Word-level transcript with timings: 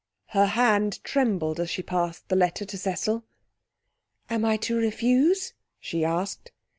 Her 0.29 0.47
hand 0.47 0.99
trembled 1.03 1.59
as 1.59 1.69
she 1.69 1.83
passed 1.83 2.27
the 2.27 2.35
letter 2.35 2.65
to 2.65 2.75
Cecil. 2.75 3.23
'Am 4.31 4.43
I 4.43 4.57
to 4.57 4.75
refuse?' 4.75 5.53
she 5.79 6.03
asked. 6.03 6.51